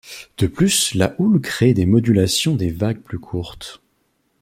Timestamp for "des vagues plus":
2.55-3.19